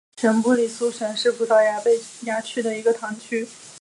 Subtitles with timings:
[0.17, 3.47] 圣布里苏什是葡萄牙贝雅区的一个堂区。